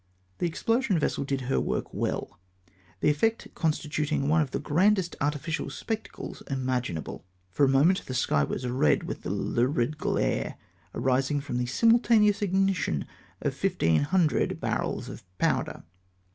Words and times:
The 0.39 0.47
explosion 0.47 0.97
vessel 0.97 1.23
did 1.25 1.41
her 1.41 1.59
work 1.59 1.93
well, 1.93 2.39
the 3.01 3.11
effect 3.11 3.49
constituting 3.53 4.27
one 4.27 4.41
of 4.41 4.49
the 4.49 4.57
grandest 4.57 5.15
artificial 5.21 5.69
spectacles 5.69 6.41
imaginable. 6.49 7.23
For 7.51 7.65
a 7.65 7.69
moment, 7.69 8.07
the 8.07 8.15
sky 8.15 8.43
was 8.43 8.67
red 8.67 9.03
with 9.03 9.21
the 9.21 9.29
lui'id 9.29 9.99
glare 9.99 10.55
arising 10.95 11.39
from 11.39 11.57
the 11.59 11.67
simultaneous 11.67 12.41
ignition 12.41 13.05
of 13.41 13.53
1500 13.53 14.59
barrels 14.59 15.07
of 15.07 15.23
powder. 15.37 15.83